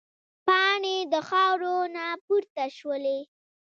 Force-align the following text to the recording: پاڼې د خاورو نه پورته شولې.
پاڼې 0.45 0.97
د 1.13 1.15
خاورو 1.27 1.75
نه 1.95 2.05
پورته 2.25 2.65
شولې. 2.77 3.19